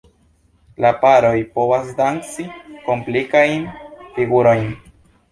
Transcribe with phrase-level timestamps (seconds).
[0.83, 2.45] La paroj povas danci
[2.87, 3.67] komplikajn
[4.17, 4.65] figurojn.